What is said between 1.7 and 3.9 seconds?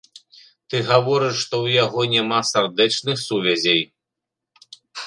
яго няма сардэчных сувязей.